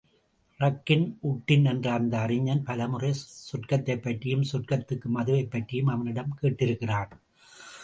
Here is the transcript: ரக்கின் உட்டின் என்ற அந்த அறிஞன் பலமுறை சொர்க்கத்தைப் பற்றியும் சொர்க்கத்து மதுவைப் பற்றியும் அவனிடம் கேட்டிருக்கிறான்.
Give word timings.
ரக்கின் 0.59 1.03
உட்டின் 1.23 1.65
என்ற 1.65 1.91
அந்த 1.91 2.19
அறிஞன் 2.19 2.63
பலமுறை 2.63 3.13
சொர்க்கத்தைப் 3.51 4.01
பற்றியும் 4.01 4.45
சொர்க்கத்து 4.53 4.99
மதுவைப் 5.13 5.49
பற்றியும் 5.49 5.87
அவனிடம் 5.87 6.37
கேட்டிருக்கிறான். 6.41 7.11